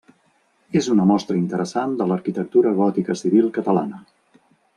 [0.79, 4.03] És una mostra interessant de l'arquitectura gòtica civil catalana.